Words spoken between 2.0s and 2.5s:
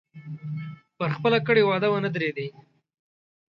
درېدی.